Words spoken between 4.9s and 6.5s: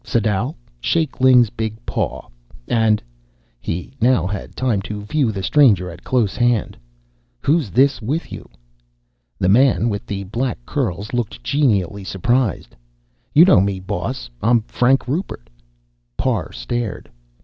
view the stranger at close